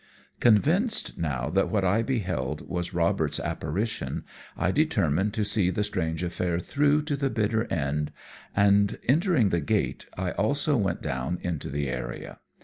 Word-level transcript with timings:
"Convinced 0.39 1.15
now 1.19 1.47
that 1.51 1.69
what 1.69 1.85
I 1.85 2.01
beheld 2.01 2.67
was 2.67 2.91
Robert's 2.91 3.39
apparition, 3.39 4.23
I 4.57 4.71
determined 4.71 5.35
to 5.35 5.45
see 5.45 5.69
the 5.69 5.83
strange 5.83 6.23
affair 6.23 6.59
through 6.59 7.03
to 7.03 7.15
the 7.15 7.29
bitter 7.29 7.71
end, 7.71 8.11
and 8.55 8.97
entering 9.07 9.49
the 9.49 9.61
gate, 9.61 10.07
I 10.17 10.31
also 10.31 10.75
went 10.75 11.03
down 11.03 11.37
into 11.43 11.69
the 11.69 11.87
area. 11.87 12.39